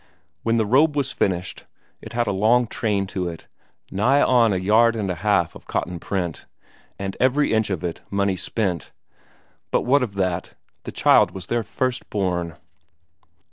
[0.41, 1.65] When the robe was finished,
[2.01, 3.45] it had a long train to it,
[3.91, 6.47] nigh on a yard and a half of cotton print,
[6.97, 8.91] and every inch of it money spent;
[9.69, 12.57] but what of that the child was their first born.